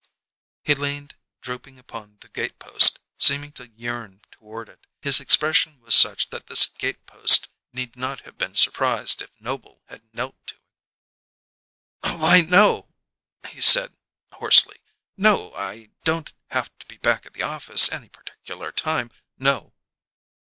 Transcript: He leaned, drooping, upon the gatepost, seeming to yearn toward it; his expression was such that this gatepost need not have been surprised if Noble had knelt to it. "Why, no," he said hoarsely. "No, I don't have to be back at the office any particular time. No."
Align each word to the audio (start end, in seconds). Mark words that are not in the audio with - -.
He 0.63 0.73
leaned, 0.73 1.15
drooping, 1.41 1.77
upon 1.77 2.17
the 2.21 2.29
gatepost, 2.29 2.97
seeming 3.19 3.51
to 3.51 3.69
yearn 3.69 4.21
toward 4.31 4.67
it; 4.67 4.87
his 4.99 5.19
expression 5.19 5.79
was 5.79 5.93
such 5.93 6.31
that 6.31 6.47
this 6.47 6.65
gatepost 6.65 7.49
need 7.71 7.95
not 7.95 8.21
have 8.21 8.35
been 8.35 8.55
surprised 8.55 9.21
if 9.21 9.29
Noble 9.39 9.83
had 9.89 10.01
knelt 10.11 10.37
to 10.47 10.55
it. 10.55 12.17
"Why, 12.19 12.41
no," 12.49 12.89
he 13.47 13.61
said 13.61 13.95
hoarsely. 14.31 14.81
"No, 15.17 15.53
I 15.53 15.91
don't 16.03 16.33
have 16.49 16.75
to 16.79 16.87
be 16.87 16.97
back 16.97 17.27
at 17.27 17.33
the 17.33 17.43
office 17.43 17.91
any 17.91 18.09
particular 18.09 18.71
time. 18.71 19.11
No." 19.37 19.71